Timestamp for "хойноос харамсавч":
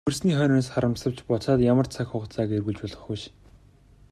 0.37-1.17